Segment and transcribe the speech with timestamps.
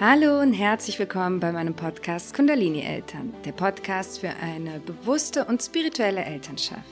[0.00, 5.60] Hallo und herzlich willkommen bei meinem Podcast Kundalini Eltern, der Podcast für eine bewusste und
[5.60, 6.84] spirituelle Elternschaft.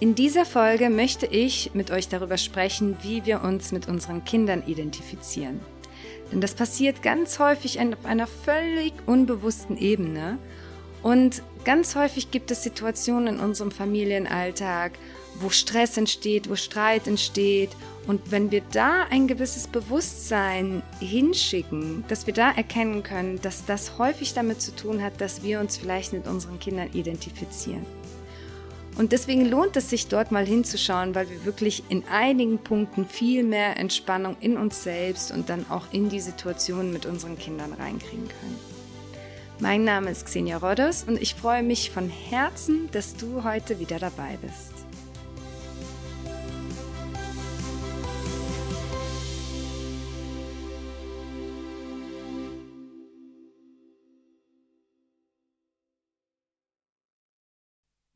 [0.00, 4.64] In dieser Folge möchte ich mit euch darüber sprechen, wie wir uns mit unseren Kindern
[4.66, 5.60] identifizieren.
[6.32, 10.38] Denn das passiert ganz häufig auf einer völlig unbewussten Ebene
[11.04, 14.92] und ganz häufig gibt es Situationen in unserem Familienalltag,
[15.40, 17.70] wo Stress entsteht, wo Streit entsteht.
[18.06, 23.98] Und wenn wir da ein gewisses Bewusstsein hinschicken, dass wir da erkennen können, dass das
[23.98, 27.86] häufig damit zu tun hat, dass wir uns vielleicht mit unseren Kindern identifizieren.
[28.96, 33.42] Und deswegen lohnt es sich dort mal hinzuschauen, weil wir wirklich in einigen Punkten viel
[33.42, 38.28] mehr Entspannung in uns selbst und dann auch in die Situation mit unseren Kindern reinkriegen
[38.28, 38.71] können.
[39.62, 44.00] Mein Name ist Xenia Rodders und ich freue mich von Herzen, dass du heute wieder
[44.00, 44.72] dabei bist.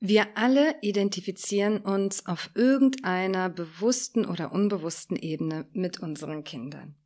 [0.01, 6.97] Wir alle identifizieren uns auf irgendeiner bewussten oder unbewussten Ebene mit unseren Kindern.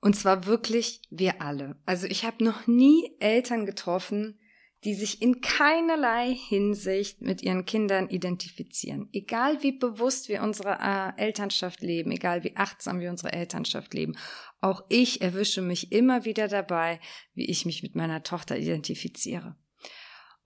[0.00, 1.76] Und zwar wirklich wir alle.
[1.84, 4.38] Also ich habe noch nie Eltern getroffen,
[4.84, 9.10] die sich in keinerlei Hinsicht mit ihren Kindern identifizieren.
[9.12, 14.16] Egal wie bewusst wir unsere äh, Elternschaft leben, egal wie achtsam wir unsere Elternschaft leben.
[14.62, 16.98] Auch ich erwische mich immer wieder dabei,
[17.34, 19.54] wie ich mich mit meiner Tochter identifiziere.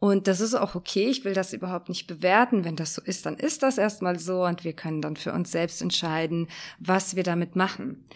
[0.00, 1.06] Und das ist auch okay.
[1.06, 2.64] Ich will das überhaupt nicht bewerten.
[2.64, 5.52] Wenn das so ist, dann ist das erstmal so und wir können dann für uns
[5.52, 6.48] selbst entscheiden,
[6.80, 8.08] was wir damit machen.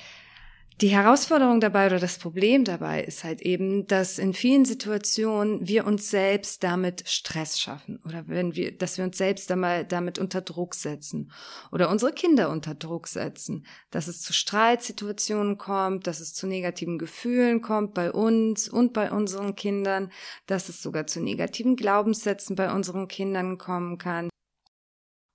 [0.81, 5.85] Die Herausforderung dabei oder das Problem dabei ist halt eben, dass in vielen Situationen wir
[5.85, 10.77] uns selbst damit Stress schaffen oder wenn wir, dass wir uns selbst damit unter Druck
[10.77, 11.33] setzen
[11.73, 16.99] oder unsere Kinder unter Druck setzen, dass es zu Streitsituationen kommt, dass es zu negativen
[16.99, 20.13] Gefühlen kommt bei uns und bei unseren Kindern,
[20.47, 24.29] dass es sogar zu negativen Glaubenssätzen bei unseren Kindern kommen kann.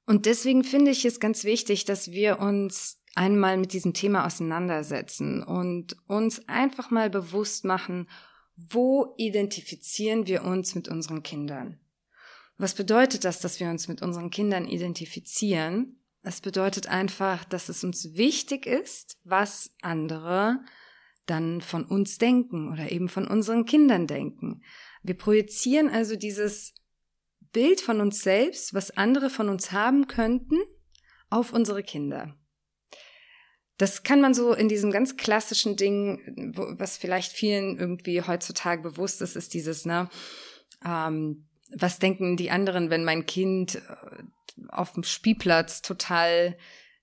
[0.06, 5.44] Und deswegen finde ich es ganz wichtig, dass wir uns einmal mit diesem Thema auseinandersetzen
[5.44, 8.10] und uns einfach mal bewusst machen,
[8.56, 11.80] wo identifizieren wir uns mit unseren Kindern?
[12.58, 16.00] Was bedeutet das, dass wir uns mit unseren Kindern identifizieren?
[16.22, 20.60] Es bedeutet einfach, dass es uns wichtig ist, was andere
[21.26, 24.62] dann von uns denken oder eben von unseren Kindern denken.
[25.02, 26.74] Wir projizieren also dieses
[27.52, 30.58] Bild von uns selbst, was andere von uns haben könnten,
[31.30, 32.36] auf unsere Kinder.
[33.78, 39.22] Das kann man so in diesem ganz klassischen Ding, was vielleicht vielen irgendwie heutzutage bewusst
[39.22, 40.10] ist, ist dieses, ne,
[40.86, 43.80] ähm, was denken die anderen, wenn mein Kind äh,
[44.70, 46.56] auf dem Spielplatz total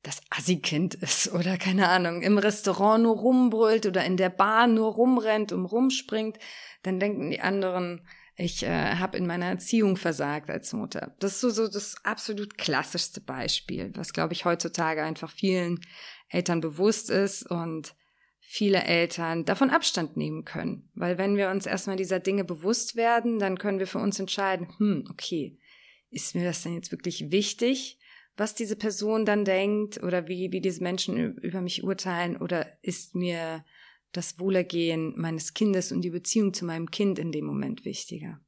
[0.02, 4.92] das Assi-Kind ist oder keine Ahnung, im Restaurant nur rumbrüllt oder in der Bar nur
[4.92, 6.38] rumrennt und rumspringt,
[6.82, 8.06] dann denken die anderen,
[8.40, 11.14] ich äh, habe in meiner Erziehung versagt als Mutter.
[11.18, 15.80] Das ist so, so das absolut klassischste Beispiel, was, glaube ich, heutzutage einfach vielen
[16.28, 17.94] Eltern bewusst ist und
[18.40, 20.90] viele Eltern davon Abstand nehmen können.
[20.94, 24.68] Weil wenn wir uns erstmal dieser Dinge bewusst werden, dann können wir für uns entscheiden,
[24.78, 25.58] hm, okay,
[26.10, 27.98] ist mir das denn jetzt wirklich wichtig,
[28.36, 33.14] was diese Person dann denkt oder wie, wie diese Menschen über mich urteilen oder ist
[33.14, 33.64] mir
[34.12, 38.40] das Wohlergehen meines Kindes und die Beziehung zu meinem Kind in dem Moment wichtiger?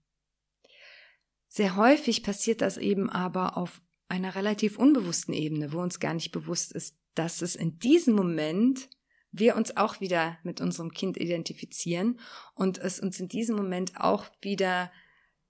[1.49, 6.33] Sehr häufig passiert das eben aber auf einer relativ unbewussten Ebene, wo uns gar nicht
[6.33, 8.89] bewusst ist, dass es in diesem Moment
[9.33, 12.21] wir uns auch wieder mit unserem Kind identifizieren
[12.55, 14.93] und es uns in diesem Moment auch wieder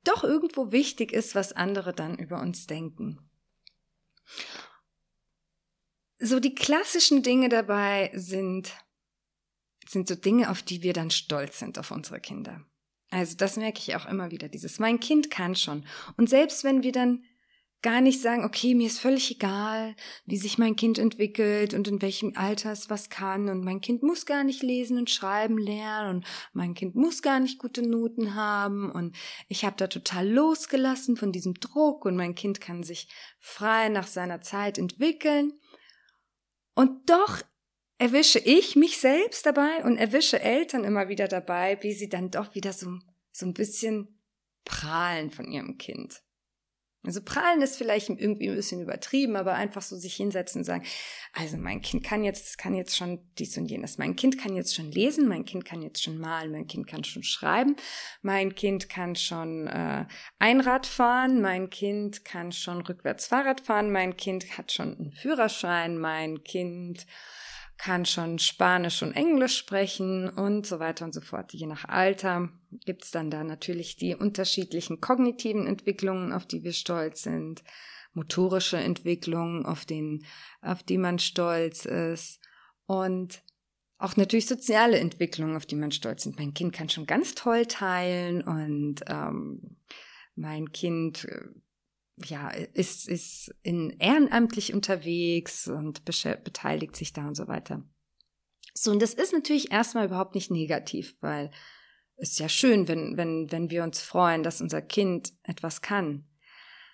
[0.05, 3.19] doch irgendwo wichtig ist, was andere dann über uns denken.
[6.19, 8.73] So die klassischen Dinge dabei sind,
[9.93, 12.65] sind so Dinge, auf die wir dann stolz sind, auf unsere Kinder.
[13.11, 15.85] Also das merke ich auch immer wieder, dieses, mein Kind kann schon.
[16.17, 17.25] Und selbst wenn wir dann
[17.83, 22.01] gar nicht sagen, okay, mir ist völlig egal, wie sich mein Kind entwickelt und in
[22.01, 26.17] welchem Alter es was kann und mein Kind muss gar nicht lesen und schreiben lernen
[26.17, 29.17] und mein Kind muss gar nicht gute Noten haben und
[29.49, 33.09] ich habe da total losgelassen von diesem Druck und mein Kind kann sich
[33.41, 35.53] frei nach seiner Zeit entwickeln.
[36.75, 37.43] Und doch
[38.03, 42.57] erwische ich mich selbst dabei und erwische Eltern immer wieder dabei, wie sie dann doch
[42.57, 42.99] wieder so,
[43.31, 44.21] so ein bisschen
[44.65, 46.21] prahlen von ihrem Kind.
[47.05, 50.85] Also prallen ist vielleicht irgendwie ein bisschen übertrieben, aber einfach so sich hinsetzen und sagen,
[51.33, 53.99] also mein Kind kann jetzt, kann jetzt schon dies und jenes.
[53.99, 57.05] Mein Kind kann jetzt schon lesen, mein Kind kann jetzt schon malen, mein Kind kann
[57.05, 57.77] schon schreiben,
[58.21, 60.07] mein Kind kann schon äh,
[60.41, 65.99] Einrad fahren, mein Kind kann schon rückwärts Fahrrad fahren, mein Kind hat schon einen Führerschein,
[65.99, 67.07] mein Kind
[67.79, 71.53] kann schon Spanisch und Englisch sprechen und so weiter und so fort.
[71.53, 77.23] Je nach Alter gibt's dann da natürlich die unterschiedlichen kognitiven Entwicklungen, auf die wir stolz
[77.23, 77.63] sind,
[78.15, 80.25] motorische Entwicklungen, auf, den,
[80.61, 82.41] auf die man stolz ist
[82.87, 83.43] und
[83.99, 86.37] auch natürlich soziale Entwicklungen, auf die man stolz ist.
[86.37, 89.77] Mein Kind kann schon ganz toll teilen und ähm,
[90.35, 91.41] mein Kind äh,
[92.17, 97.83] ja, ist, ist in ehrenamtlich unterwegs und beteiligt sich da und so weiter.
[98.75, 101.51] So, und das ist natürlich erstmal überhaupt nicht negativ, weil
[102.17, 106.29] es ist ja schön, wenn, wenn, wenn wir uns freuen, dass unser Kind etwas kann.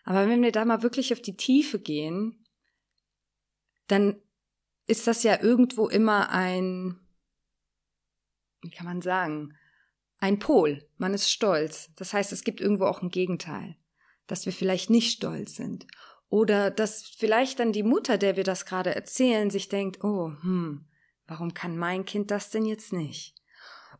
[0.04, 2.44] Aber wenn wir da mal wirklich auf die Tiefe gehen,
[3.88, 4.20] dann
[4.86, 6.98] ist das ja irgendwo immer ein,
[8.62, 9.54] wie kann man sagen,
[10.18, 10.88] ein Pol.
[10.96, 11.92] Man ist stolz.
[11.96, 13.76] Das heißt, es gibt irgendwo auch ein Gegenteil
[14.28, 15.86] dass wir vielleicht nicht stolz sind.
[16.30, 20.84] Oder dass vielleicht dann die Mutter, der wir das gerade erzählen, sich denkt, oh, hm,
[21.26, 23.34] warum kann mein Kind das denn jetzt nicht?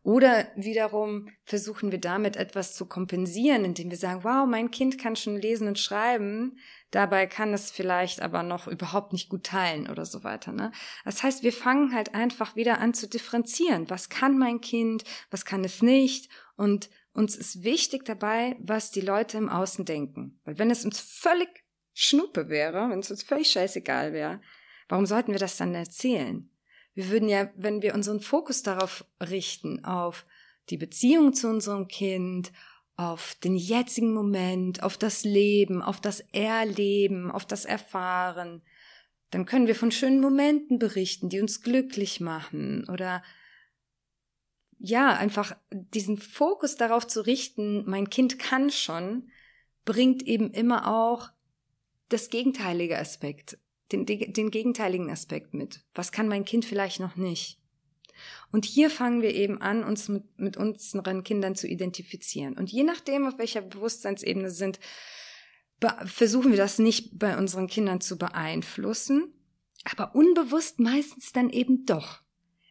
[0.01, 5.17] Oder wiederum versuchen wir damit etwas zu kompensieren, indem wir sagen, wow, mein Kind kann
[5.17, 6.57] schon lesen und schreiben,
[6.91, 10.53] dabei kann es vielleicht aber noch überhaupt nicht gut teilen oder so weiter.
[10.53, 10.71] Ne?
[11.03, 13.89] Das heißt, wir fangen halt einfach wieder an zu differenzieren.
[13.89, 16.29] Was kann mein Kind, was kann es nicht?
[16.55, 20.39] Und uns ist wichtig dabei, was die Leute im Außen denken.
[20.43, 21.49] Weil wenn es uns völlig
[21.93, 24.41] Schnuppe wäre, wenn es uns völlig scheißegal wäre,
[24.87, 26.49] warum sollten wir das dann erzählen?
[26.93, 30.25] Wir würden ja, wenn wir unseren Fokus darauf richten, auf
[30.69, 32.51] die Beziehung zu unserem Kind,
[32.95, 38.61] auf den jetzigen Moment, auf das Leben, auf das Erleben, auf das Erfahren,
[39.31, 43.23] dann können wir von schönen Momenten berichten, die uns glücklich machen oder
[44.79, 49.29] ja, einfach diesen Fokus darauf zu richten, mein Kind kann schon,
[49.85, 51.29] bringt eben immer auch
[52.07, 53.59] das gegenteilige Aspekt,
[53.91, 55.83] den, den gegenteiligen Aspekt mit.
[55.93, 57.59] Was kann mein Kind vielleicht noch nicht?
[58.51, 62.57] Und hier fangen wir eben an, uns mit, mit unseren Kindern zu identifizieren.
[62.57, 64.79] Und je nachdem, auf welcher Bewusstseinsebene sind,
[66.05, 69.33] versuchen wir das nicht bei unseren Kindern zu beeinflussen,
[69.85, 72.21] aber unbewusst meistens dann eben doch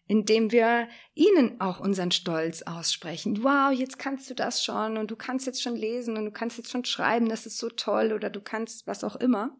[0.09, 3.45] indem wir ihnen auch unseren Stolz aussprechen.
[3.45, 6.57] Wow, jetzt kannst du das schon und du kannst jetzt schon lesen und du kannst
[6.57, 9.57] jetzt schon schreiben, das ist so toll oder du kannst was auch immer.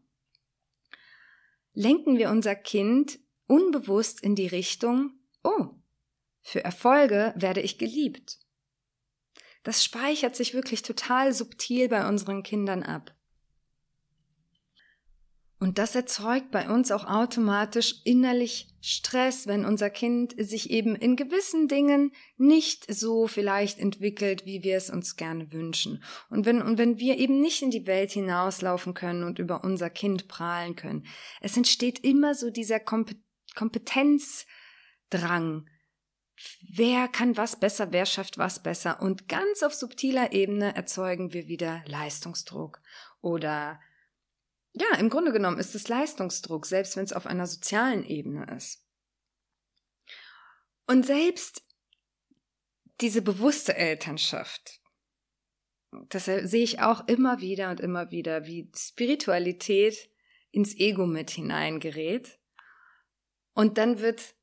[1.75, 5.13] Lenken wir unser Kind unbewusst in die Richtung,
[5.45, 5.67] oh,
[6.41, 8.39] für Erfolge werde ich geliebt.
[9.65, 13.15] Das speichert sich wirklich total subtil bei unseren Kindern ab.
[15.61, 21.17] Und das erzeugt bei uns auch automatisch innerlich Stress, wenn unser Kind sich eben in
[21.17, 26.01] gewissen Dingen nicht so vielleicht entwickelt, wie wir es uns gerne wünschen.
[26.31, 29.91] Und wenn, und wenn wir eben nicht in die Welt hinauslaufen können und über unser
[29.91, 31.05] Kind prahlen können.
[31.41, 35.67] Es entsteht immer so dieser Kompetenzdrang.
[36.71, 39.03] Wer kann was besser, wer schafft was besser?
[39.03, 42.81] Und ganz auf subtiler Ebene erzeugen wir wieder Leistungsdruck
[43.21, 43.81] oder
[44.79, 48.85] ja, im Grunde genommen ist es Leistungsdruck, selbst wenn es auf einer sozialen Ebene ist.
[50.87, 51.63] Und selbst
[53.01, 54.81] diese bewusste Elternschaft,
[56.09, 60.11] das sehe ich auch immer wieder und immer wieder, wie Spiritualität
[60.51, 62.39] ins Ego mit hineingerät.
[63.55, 64.35] Und dann wird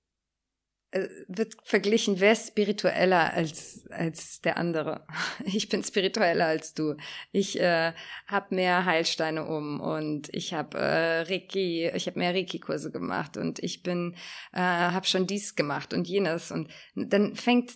[1.28, 5.06] wird verglichen, wer ist spiritueller als, als der andere.
[5.46, 6.96] Ich bin spiritueller als du.
[7.32, 7.94] Ich äh,
[8.28, 13.60] habe mehr Heilsteine um und ich habe äh, Reiki, ich habe mehr Reiki-Kurse gemacht und
[13.60, 14.16] ich bin,
[14.54, 16.52] äh, habe schon dies gemacht und jenes.
[16.52, 17.74] Und dann fängt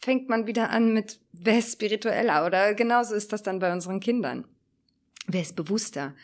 [0.00, 2.46] fängt man wieder an mit, wer ist spiritueller?
[2.46, 4.46] Oder genauso ist das dann bei unseren Kindern.
[5.26, 6.14] Wer ist bewusster?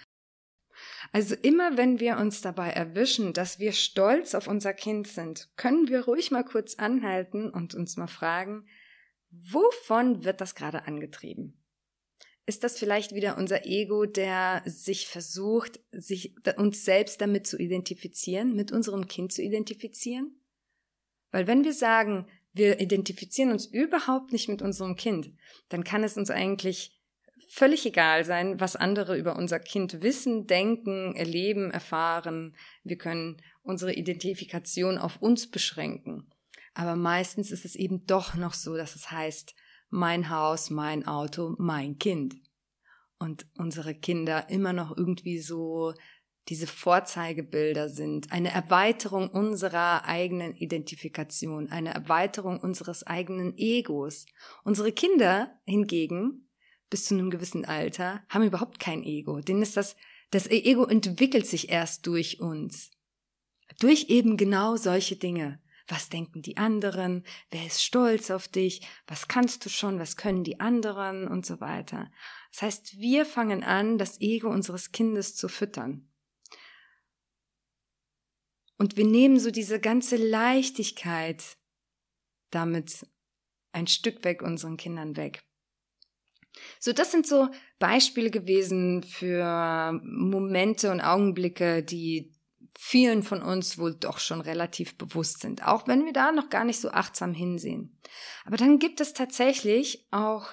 [1.13, 5.89] Also immer wenn wir uns dabei erwischen, dass wir stolz auf unser Kind sind, können
[5.89, 8.67] wir ruhig mal kurz anhalten und uns mal fragen,
[9.31, 11.63] wovon wird das gerade angetrieben?
[12.47, 18.57] Ist das vielleicht wieder unser Ego, der sich versucht, sich uns selbst damit zu identifizieren,
[18.57, 20.41] mit unserem Kind zu identifizieren?
[21.31, 25.31] Weil wenn wir sagen, wir identifizieren uns überhaupt nicht mit unserem Kind,
[25.69, 27.02] dann kann es uns eigentlich
[27.53, 32.57] völlig egal sein, was andere über unser Kind wissen, denken, erleben, erfahren.
[32.83, 36.31] Wir können unsere Identifikation auf uns beschränken.
[36.73, 39.55] Aber meistens ist es eben doch noch so, dass es heißt,
[39.91, 42.37] mein Haus, mein Auto, mein Kind.
[43.19, 45.93] Und unsere Kinder immer noch irgendwie so
[46.49, 54.25] diese Vorzeigebilder sind, eine Erweiterung unserer eigenen Identifikation, eine Erweiterung unseres eigenen Egos.
[54.65, 56.49] Unsere Kinder hingegen
[56.93, 59.41] bis zu einem gewissen Alter haben überhaupt kein Ego.
[59.41, 59.97] Denen ist das,
[60.31, 62.91] das Ego entwickelt sich erst durch uns.
[63.81, 65.59] Durch eben genau solche Dinge.
[65.89, 67.25] Was denken die anderen?
[67.51, 68.87] Wer ist stolz auf dich?
[69.07, 69.99] Was kannst du schon?
[69.99, 71.27] Was können die anderen?
[71.27, 72.13] Und so weiter.
[72.53, 76.11] Das heißt, wir fangen an, das Ego unseres Kindes zu füttern.
[78.77, 81.57] Und wir nehmen so diese ganze Leichtigkeit
[82.51, 83.07] damit
[83.73, 85.43] ein Stück weg unseren Kindern weg.
[86.79, 92.33] So, das sind so Beispiele gewesen für Momente und Augenblicke, die
[92.79, 96.65] vielen von uns wohl doch schon relativ bewusst sind, auch wenn wir da noch gar
[96.65, 97.99] nicht so achtsam hinsehen.
[98.45, 100.49] Aber dann gibt es tatsächlich auch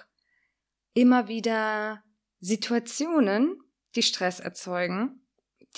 [0.93, 2.03] immer wieder
[2.39, 3.61] Situationen,
[3.95, 5.25] die Stress erzeugen,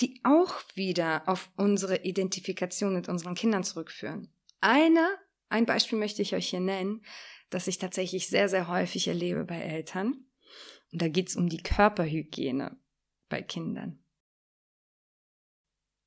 [0.00, 4.32] die auch wieder auf unsere Identifikation mit unseren Kindern zurückführen.
[4.60, 5.06] Eine,
[5.48, 7.04] ein Beispiel möchte ich euch hier nennen,
[7.54, 10.26] das ich tatsächlich sehr, sehr häufig erlebe bei Eltern.
[10.92, 12.76] Und da geht es um die Körperhygiene
[13.28, 14.02] bei Kindern.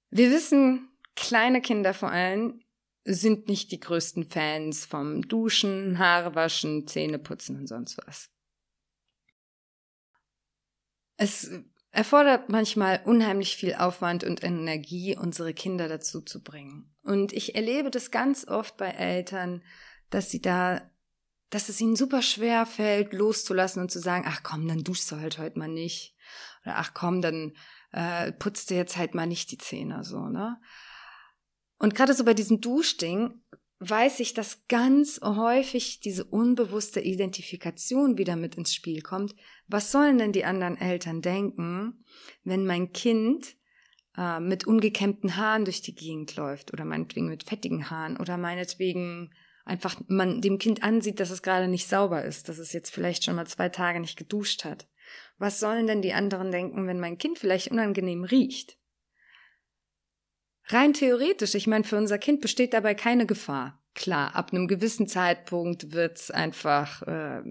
[0.09, 2.61] Wir wissen, kleine Kinder vor allem
[3.03, 8.31] sind nicht die größten Fans vom Duschen, Haare waschen, Zähne putzen und sonst was.
[11.17, 11.51] Es
[11.91, 16.93] erfordert manchmal unheimlich viel Aufwand und Energie, unsere Kinder dazu zu bringen.
[17.03, 19.63] Und ich erlebe das ganz oft bei Eltern,
[20.09, 20.89] dass sie da,
[21.49, 25.17] dass es ihnen super schwer fällt, loszulassen und zu sagen, ach komm, dann duschst du
[25.17, 26.15] halt heute mal nicht.
[26.63, 27.53] Oder ach komm, dann
[27.91, 30.59] äh, putzt du jetzt halt mal nicht die Zähne, so, ne?
[31.77, 33.41] Und gerade so bei diesem Duschding
[33.79, 39.35] weiß ich, dass ganz häufig diese unbewusste Identifikation wieder mit ins Spiel kommt.
[39.67, 42.05] Was sollen denn die anderen Eltern denken,
[42.43, 43.55] wenn mein Kind
[44.17, 49.31] äh, mit ungekämmten Haaren durch die Gegend läuft oder meinetwegen mit fettigen Haaren oder meinetwegen
[49.65, 53.23] einfach man dem Kind ansieht, dass es gerade nicht sauber ist, dass es jetzt vielleicht
[53.23, 54.87] schon mal zwei Tage nicht geduscht hat.
[55.37, 58.77] Was sollen denn die anderen denken, wenn mein Kind vielleicht unangenehm riecht?
[60.67, 63.83] Rein theoretisch, ich meine, für unser Kind besteht dabei keine Gefahr.
[63.93, 67.43] Klar, ab einem gewissen Zeitpunkt wird's einfach äh,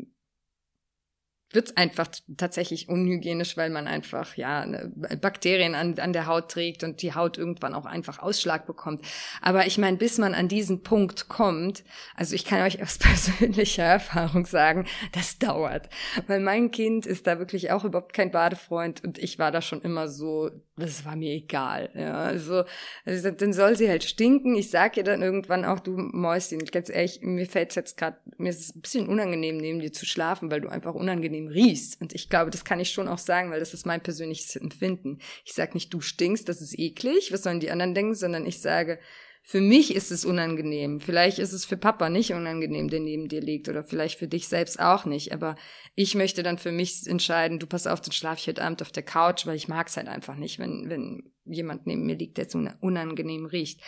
[1.55, 6.51] wird es einfach tatsächlich unhygienisch, weil man einfach ja ne, Bakterien an, an der Haut
[6.51, 9.05] trägt und die Haut irgendwann auch einfach Ausschlag bekommt.
[9.41, 11.85] Aber ich meine, bis man an diesen Punkt kommt,
[12.15, 15.89] also ich kann euch aus persönlicher Erfahrung sagen, das dauert,
[16.27, 19.83] weil mein Kind ist da wirklich auch überhaupt kein Badefreund und ich war da schon
[19.83, 21.91] immer so, das war mir egal.
[21.95, 22.65] Ja, also,
[23.05, 24.57] also dann soll sie halt stinken.
[24.57, 28.51] Ich sag ihr dann irgendwann auch, du Mäuschen, ganz ehrlich, mir fällt's jetzt gerade, mir
[28.51, 32.01] ist es ein bisschen unangenehm neben dir zu schlafen, weil du einfach unangenehm riechst.
[32.01, 35.19] Und ich glaube, das kann ich schon auch sagen, weil das ist mein persönliches Empfinden.
[35.45, 38.61] Ich sage nicht, du stinkst, das ist eklig, was sollen die anderen denken, sondern ich
[38.61, 38.99] sage,
[39.47, 41.01] für mich ist es unangenehm.
[41.01, 44.49] Vielleicht ist es für Papa nicht unangenehm, der neben dir liegt, oder vielleicht für dich
[44.49, 45.35] selbst auch nicht.
[45.35, 45.55] Aber
[45.95, 48.91] ich möchte dann für mich entscheiden, du pass auf, dann schlafe ich heute Abend auf
[48.91, 52.39] der Couch, weil ich mag es halt einfach nicht, wenn, wenn jemand neben mir liegt,
[52.39, 53.83] der so unangenehm riecht.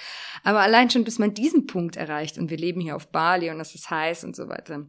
[0.45, 3.59] Aber allein schon, bis man diesen Punkt erreicht, und wir leben hier auf Bali und
[3.59, 4.87] es ist heiß und so weiter,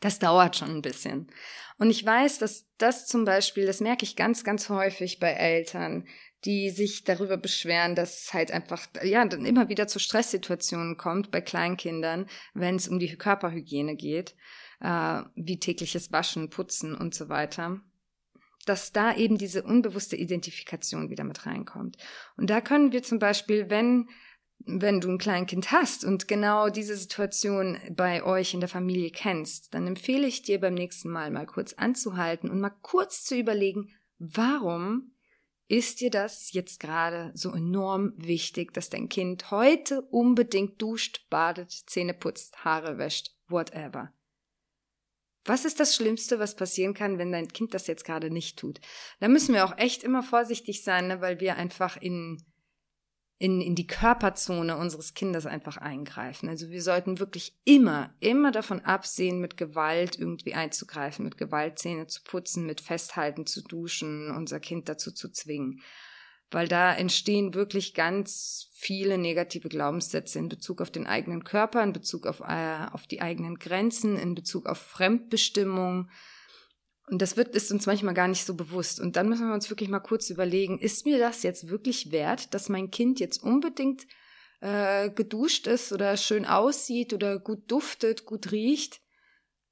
[0.00, 1.26] das dauert schon ein bisschen.
[1.78, 6.06] Und ich weiß, dass das zum Beispiel, das merke ich ganz, ganz häufig bei Eltern,
[6.44, 11.30] die sich darüber beschweren, dass es halt einfach, ja, dann immer wieder zu Stresssituationen kommt
[11.30, 14.36] bei Kleinkindern, wenn es um die Körperhygiene geht,
[14.80, 17.80] äh, wie tägliches Waschen, Putzen und so weiter
[18.66, 21.96] dass da eben diese unbewusste Identifikation wieder mit reinkommt.
[22.36, 24.08] Und da können wir zum Beispiel, wenn
[24.64, 29.74] wenn du ein Kleinkind hast und genau diese Situation bei euch in der Familie kennst,
[29.74, 33.90] dann empfehle ich dir beim nächsten Mal mal kurz anzuhalten und mal kurz zu überlegen,
[34.18, 35.12] warum
[35.68, 41.72] ist dir das jetzt gerade so enorm wichtig, dass dein Kind heute unbedingt duscht, badet,
[41.72, 44.12] Zähne putzt, Haare wäscht, whatever?
[45.44, 48.80] Was ist das Schlimmste, was passieren kann, wenn dein Kind das jetzt gerade nicht tut?
[49.20, 52.44] Da müssen wir auch echt immer vorsichtig sein, ne, weil wir einfach in
[53.38, 56.48] in, in die Körperzone unseres Kindes einfach eingreifen.
[56.48, 62.06] Also wir sollten wirklich immer, immer davon absehen, mit Gewalt irgendwie einzugreifen, mit Gewalt Zähne
[62.06, 65.82] zu putzen, mit Festhalten zu duschen, unser Kind dazu zu zwingen.
[66.50, 71.92] Weil da entstehen wirklich ganz viele negative Glaubenssätze in Bezug auf den eigenen Körper, in
[71.92, 76.08] Bezug auf, äh, auf die eigenen Grenzen, in Bezug auf Fremdbestimmung,
[77.08, 78.98] und das wird, ist uns manchmal gar nicht so bewusst.
[79.00, 82.52] Und dann müssen wir uns wirklich mal kurz überlegen, ist mir das jetzt wirklich wert,
[82.52, 84.06] dass mein Kind jetzt unbedingt
[84.60, 89.00] äh, geduscht ist oder schön aussieht oder gut duftet, gut riecht?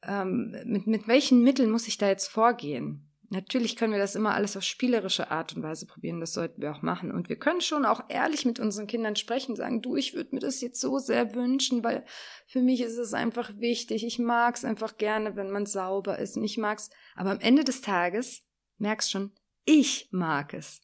[0.03, 3.11] Ähm, mit, mit welchen Mitteln muss ich da jetzt vorgehen?
[3.35, 6.71] Natürlich können wir das immer alles auf spielerische Art und Weise probieren, das sollten wir
[6.71, 7.11] auch machen.
[7.11, 10.41] Und wir können schon auch ehrlich mit unseren Kindern sprechen, sagen, du, ich würde mir
[10.41, 12.05] das jetzt so sehr wünschen, weil
[12.47, 14.07] für mich ist es einfach wichtig.
[14.07, 16.37] Ich mag es einfach gerne, wenn man sauber ist.
[16.37, 16.91] Und ich mag es.
[17.17, 18.45] Aber am Ende des Tages
[18.79, 19.33] merkst schon,
[19.65, 20.83] ich mag es,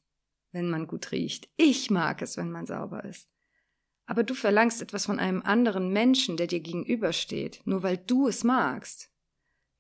[0.51, 1.49] wenn man gut riecht.
[1.57, 3.29] Ich mag es, wenn man sauber ist.
[4.07, 8.43] aber du verlangst etwas von einem anderen Menschen, der dir gegenübersteht, nur weil du es
[8.43, 9.09] magst.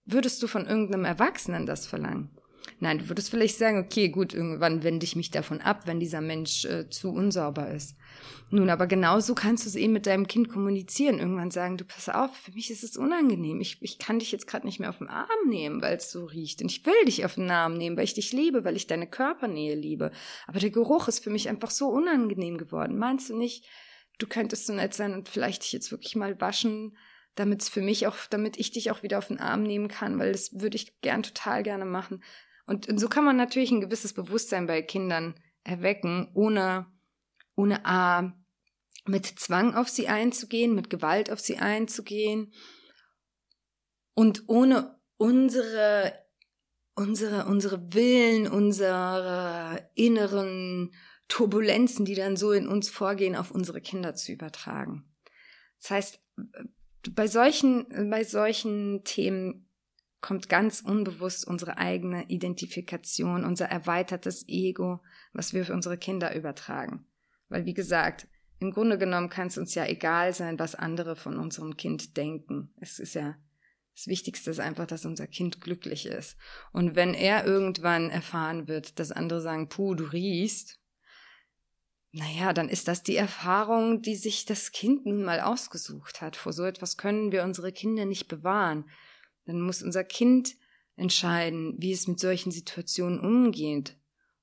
[0.05, 2.31] Würdest du von irgendeinem Erwachsenen das verlangen?
[2.79, 6.21] Nein, du würdest vielleicht sagen, okay, gut, irgendwann wende ich mich davon ab, wenn dieser
[6.21, 7.97] Mensch äh, zu unsauber ist.
[8.53, 11.19] Nun, aber genauso kannst du es eben mit deinem Kind kommunizieren.
[11.19, 13.61] Irgendwann sagen, du pass auf, für mich ist es unangenehm.
[13.61, 16.25] Ich, ich kann dich jetzt gerade nicht mehr auf den Arm nehmen, weil es so
[16.25, 16.61] riecht.
[16.63, 19.07] Und ich will dich auf den Arm nehmen, weil ich dich liebe, weil ich deine
[19.07, 20.11] Körpernähe liebe.
[20.47, 22.99] Aber der Geruch ist für mich einfach so unangenehm geworden.
[22.99, 23.67] Meinst du nicht,
[24.19, 26.97] du könntest so nett sein und vielleicht dich jetzt wirklich mal waschen,
[27.37, 30.19] damit es für mich auch, damit ich dich auch wieder auf den Arm nehmen kann,
[30.19, 32.23] weil das würde ich gern total gerne machen.
[32.71, 35.35] Und, so kann man natürlich ein gewisses Bewusstsein bei Kindern
[35.65, 36.87] erwecken, ohne,
[37.57, 38.33] ohne A,
[39.07, 42.53] mit Zwang auf sie einzugehen, mit Gewalt auf sie einzugehen
[44.15, 46.15] und ohne unsere,
[46.95, 50.95] unsere, unsere Willen, unsere inneren
[51.27, 55.13] Turbulenzen, die dann so in uns vorgehen, auf unsere Kinder zu übertragen.
[55.81, 56.21] Das heißt,
[57.11, 59.70] bei solchen, bei solchen Themen
[60.21, 65.01] kommt ganz unbewusst unsere eigene Identifikation, unser erweitertes Ego,
[65.33, 67.07] was wir für unsere Kinder übertragen.
[67.49, 71.39] Weil, wie gesagt, im Grunde genommen kann es uns ja egal sein, was andere von
[71.39, 72.75] unserem Kind denken.
[72.81, 73.37] Es ist ja
[74.01, 76.39] das Wichtigste ist einfach, dass unser Kind glücklich ist.
[76.73, 80.81] Und wenn er irgendwann erfahren wird, dass andere sagen, puh, du riechst,
[82.13, 86.35] naja, dann ist das die Erfahrung, die sich das Kind nun mal ausgesucht hat.
[86.35, 88.89] Vor so etwas können wir unsere Kinder nicht bewahren.
[89.51, 90.55] Dann muss unser Kind
[90.95, 93.97] entscheiden, wie es mit solchen Situationen umgeht.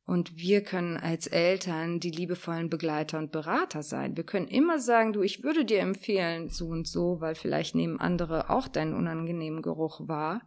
[0.06, 4.18] Und wir können als Eltern die liebevollen Begleiter und Berater sein.
[4.18, 8.02] Wir können immer sagen, du, ich würde dir empfehlen, so und so, weil vielleicht nehmen
[8.02, 10.42] andere auch deinen unangenehmen Geruch wahr.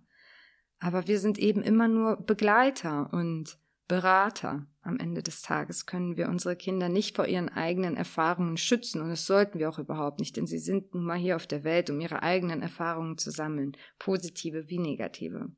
[0.79, 3.57] Aber wir sind eben immer nur Begleiter und
[3.91, 4.69] Berater.
[4.83, 9.09] Am Ende des Tages können wir unsere Kinder nicht vor ihren eigenen Erfahrungen schützen und
[9.09, 11.91] das sollten wir auch überhaupt nicht, denn sie sind nun mal hier auf der Welt,
[11.91, 15.51] um ihre eigenen Erfahrungen zu sammeln, positive wie negative.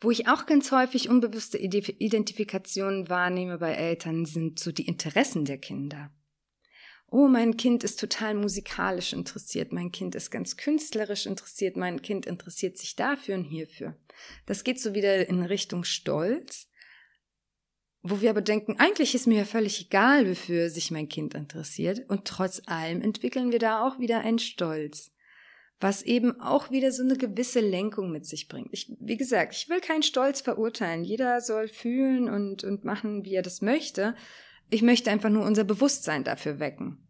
[0.00, 5.58] Wo ich auch ganz häufig unbewusste Identifikationen wahrnehme bei Eltern, sind so die Interessen der
[5.58, 6.10] Kinder
[7.10, 12.24] oh, mein Kind ist total musikalisch interessiert, mein Kind ist ganz künstlerisch interessiert, mein Kind
[12.24, 13.96] interessiert sich dafür und hierfür.
[14.46, 16.68] Das geht so wieder in Richtung Stolz,
[18.02, 22.08] wo wir aber denken, eigentlich ist mir ja völlig egal, wofür sich mein Kind interessiert,
[22.08, 25.12] und trotz allem entwickeln wir da auch wieder einen Stolz,
[25.80, 28.68] was eben auch wieder so eine gewisse Lenkung mit sich bringt.
[28.72, 31.04] Ich, wie gesagt, ich will keinen Stolz verurteilen.
[31.04, 34.14] Jeder soll fühlen und, und machen, wie er das möchte.
[34.70, 37.06] Ich möchte einfach nur unser Bewusstsein dafür wecken.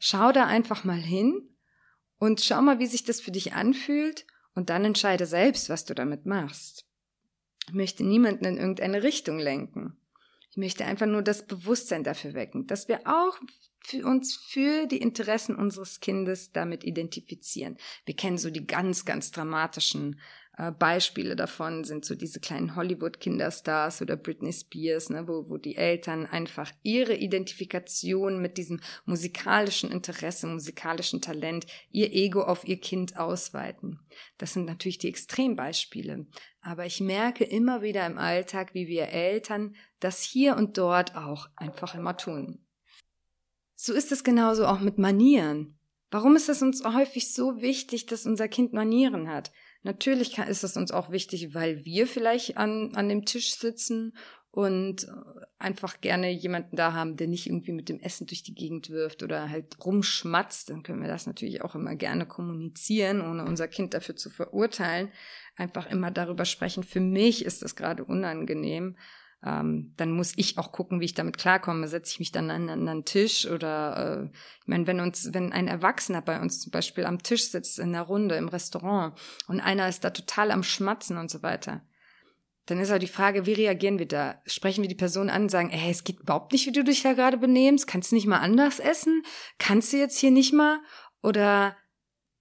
[0.00, 1.48] Schau da einfach mal hin
[2.18, 5.94] und schau mal, wie sich das für dich anfühlt und dann entscheide selbst, was du
[5.94, 6.86] damit machst.
[7.68, 9.96] Ich möchte niemanden in irgendeine Richtung lenken.
[10.50, 13.38] Ich möchte einfach nur das Bewusstsein dafür wecken, dass wir auch
[13.88, 17.78] für uns für die Interessen unseres Kindes damit identifizieren.
[18.04, 20.20] Wir kennen so die ganz, ganz dramatischen
[20.58, 25.76] äh, Beispiele davon sind so diese kleinen Hollywood-Kinderstars oder Britney Spears, ne, wo, wo die
[25.76, 33.16] Eltern einfach ihre Identifikation mit diesem musikalischen Interesse, musikalischen Talent, ihr Ego auf ihr Kind
[33.16, 34.00] ausweiten.
[34.36, 36.26] Das sind natürlich die Extrembeispiele.
[36.60, 41.48] Aber ich merke immer wieder im Alltag, wie wir Eltern das hier und dort auch
[41.56, 42.58] einfach immer tun.
[43.80, 45.78] So ist es genauso auch mit Manieren.
[46.10, 49.52] Warum ist es uns häufig so wichtig, dass unser Kind Manieren hat?
[49.84, 54.16] Natürlich ist es uns auch wichtig, weil wir vielleicht an, an dem Tisch sitzen
[54.50, 55.10] und äh,
[55.60, 59.22] einfach gerne jemanden da haben, der nicht irgendwie mit dem Essen durch die Gegend wirft
[59.22, 60.70] oder halt rumschmatzt.
[60.70, 65.12] Dann können wir das natürlich auch immer gerne kommunizieren, ohne unser Kind dafür zu verurteilen.
[65.54, 66.82] Einfach immer darüber sprechen.
[66.82, 68.96] Für mich ist das gerade unangenehm
[69.44, 71.86] ähm, dann muss ich auch gucken, wie ich damit klarkomme.
[71.86, 75.52] Setze ich mich dann an, an einen Tisch oder äh, ich meine, wenn uns, wenn
[75.52, 79.60] ein Erwachsener bei uns zum Beispiel am Tisch sitzt in der Runde im Restaurant und
[79.60, 81.82] einer ist da total am Schmatzen und so weiter,
[82.66, 84.42] dann ist auch die Frage, wie reagieren wir da?
[84.44, 87.02] Sprechen wir die Person an und sagen, ey, es geht überhaupt nicht, wie du dich
[87.02, 89.22] da gerade benehmst, kannst du nicht mal anders essen?
[89.58, 90.80] Kannst du jetzt hier nicht mal?
[91.22, 91.76] Oder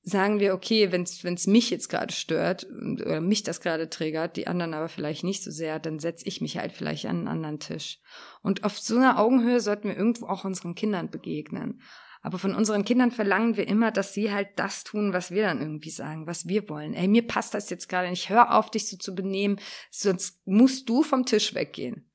[0.07, 4.47] sagen wir, okay, wenn es mich jetzt gerade stört oder mich das gerade triggert, die
[4.47, 7.59] anderen aber vielleicht nicht so sehr, dann setze ich mich halt vielleicht an einen anderen
[7.59, 7.99] Tisch.
[8.41, 11.81] Und auf so einer Augenhöhe sollten wir irgendwo auch unseren Kindern begegnen.
[12.21, 15.59] Aber von unseren Kindern verlangen wir immer, dass sie halt das tun, was wir dann
[15.59, 16.93] irgendwie sagen, was wir wollen.
[16.93, 18.29] Ey, mir passt das jetzt gerade nicht.
[18.29, 19.59] Hör auf, dich so zu benehmen,
[19.91, 22.09] sonst musst du vom Tisch weggehen.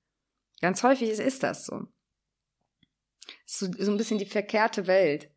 [0.62, 1.88] Ganz häufig ist das so.
[3.44, 5.31] So, so ein bisschen die verkehrte Welt.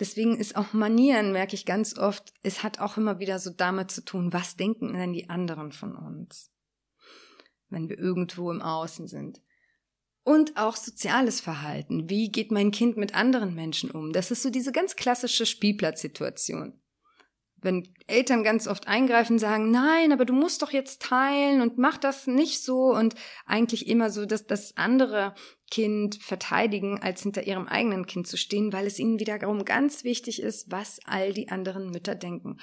[0.00, 3.90] Deswegen ist auch Manieren, merke ich ganz oft, es hat auch immer wieder so damit
[3.90, 6.50] zu tun, was denken denn die anderen von uns,
[7.68, 9.42] wenn wir irgendwo im Außen sind.
[10.22, 12.08] Und auch soziales Verhalten.
[12.08, 14.12] Wie geht mein Kind mit anderen Menschen um?
[14.12, 16.79] Das ist so diese ganz klassische Spielplatzsituation
[17.62, 21.98] wenn Eltern ganz oft eingreifen, sagen, nein, aber du musst doch jetzt teilen und mach
[21.98, 23.14] das nicht so und
[23.46, 25.34] eigentlich immer so, dass das andere
[25.70, 30.42] Kind verteidigen, als hinter ihrem eigenen Kind zu stehen, weil es ihnen wiederum ganz wichtig
[30.42, 32.58] ist, was all die anderen Mütter denken.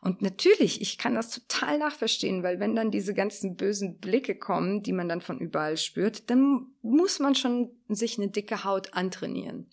[0.00, 4.82] Und natürlich, ich kann das total nachverstehen, weil wenn dann diese ganzen bösen Blicke kommen,
[4.82, 9.70] die man dann von überall spürt, dann muss man schon sich eine dicke Haut antrainieren.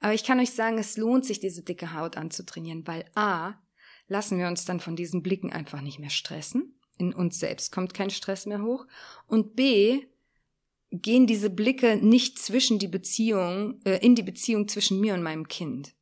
[0.00, 3.54] Aber ich kann euch sagen, es lohnt sich, diese dicke Haut anzutrainieren, weil A,
[4.12, 6.78] lassen wir uns dann von diesen Blicken einfach nicht mehr stressen.
[6.98, 8.86] In uns selbst kommt kein Stress mehr hoch.
[9.26, 10.04] Und B,
[10.92, 15.48] gehen diese Blicke nicht zwischen die Beziehung, äh, in die Beziehung zwischen mir und meinem
[15.48, 15.94] Kind.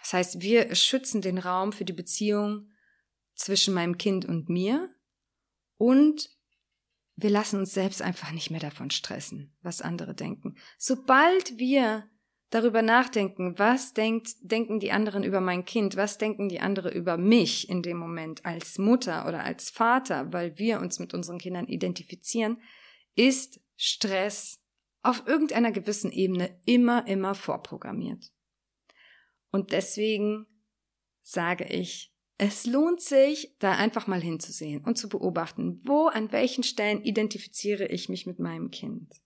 [0.00, 2.68] Das heißt, wir schützen den Raum für die Beziehung
[3.36, 4.92] zwischen meinem Kind und mir
[5.78, 6.30] und
[7.16, 10.56] wir lassen uns selbst einfach nicht mehr davon stressen, was andere denken.
[10.78, 12.10] Sobald wir
[12.54, 17.16] darüber nachdenken, was denkt, denken die anderen über mein Kind, was denken die anderen über
[17.16, 21.66] mich in dem Moment als Mutter oder als Vater, weil wir uns mit unseren Kindern
[21.66, 22.62] identifizieren,
[23.16, 24.60] ist Stress
[25.02, 28.32] auf irgendeiner gewissen Ebene immer, immer vorprogrammiert.
[29.50, 30.46] Und deswegen
[31.22, 36.62] sage ich, es lohnt sich, da einfach mal hinzusehen und zu beobachten, wo, an welchen
[36.62, 39.23] Stellen identifiziere ich mich mit meinem Kind.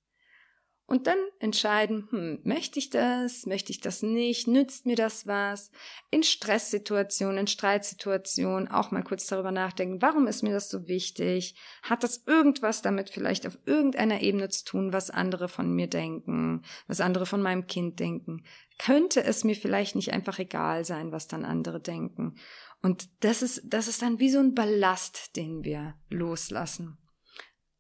[0.88, 5.70] Und dann entscheiden, hm, möchte ich das, möchte ich das nicht, nützt mir das was?
[6.10, 11.56] In Stresssituationen, in Streitsituationen auch mal kurz darüber nachdenken, warum ist mir das so wichtig?
[11.82, 16.62] Hat das irgendwas damit vielleicht auf irgendeiner Ebene zu tun, was andere von mir denken,
[16.86, 18.44] was andere von meinem Kind denken?
[18.78, 22.38] Könnte es mir vielleicht nicht einfach egal sein, was dann andere denken?
[22.80, 26.96] Und das ist, das ist dann wie so ein Ballast, den wir loslassen.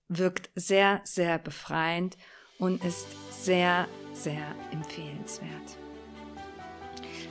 [0.08, 2.18] Wirkt sehr, sehr befreiend
[2.58, 5.48] und ist sehr, sehr empfehlenswert.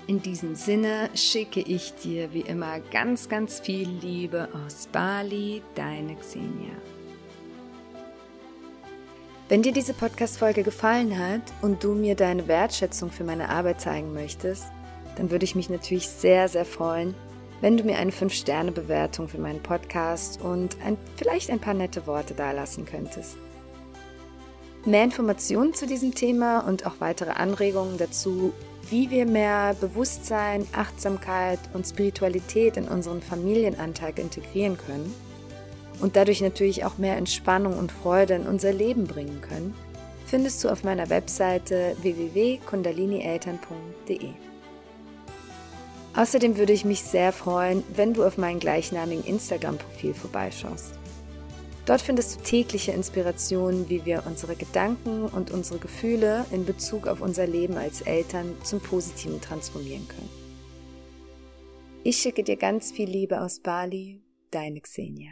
[0.07, 6.15] In diesem Sinne schicke ich dir wie immer ganz, ganz viel Liebe aus Bali, deine
[6.15, 6.71] Xenia.
[9.49, 14.13] Wenn dir diese Podcast-Folge gefallen hat und du mir deine Wertschätzung für meine Arbeit zeigen
[14.13, 14.65] möchtest,
[15.17, 17.13] dann würde ich mich natürlich sehr, sehr freuen,
[17.59, 22.33] wenn du mir eine 5-Sterne-Bewertung für meinen Podcast und ein, vielleicht ein paar nette Worte
[22.33, 23.37] dalassen könntest.
[24.87, 28.53] Mehr Informationen zu diesem Thema und auch weitere Anregungen dazu,
[28.89, 35.13] wie wir mehr Bewusstsein, Achtsamkeit und Spiritualität in unseren Familienalltag integrieren können
[35.99, 39.75] und dadurch natürlich auch mehr Entspannung und Freude in unser Leben bringen können,
[40.25, 44.29] findest du auf meiner Webseite www.kundalinieltern.de.
[46.15, 50.96] Außerdem würde ich mich sehr freuen, wenn du auf meinem gleichnamigen Instagram-Profil vorbeischaust.
[51.87, 57.21] Dort findest du tägliche Inspirationen, wie wir unsere Gedanken und unsere Gefühle in Bezug auf
[57.21, 60.29] unser Leben als Eltern zum Positiven transformieren können.
[62.03, 64.21] Ich schicke dir ganz viel Liebe aus Bali,
[64.51, 65.31] deine Xenia.